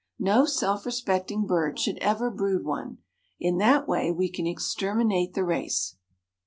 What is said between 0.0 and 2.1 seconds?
No self respecting bird should